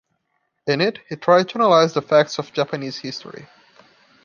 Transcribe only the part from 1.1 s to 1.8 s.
tried to